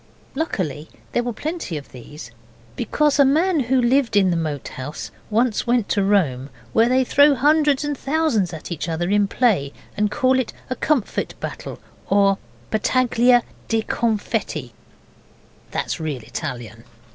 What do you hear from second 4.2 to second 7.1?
the Moat House once went to Rome, where they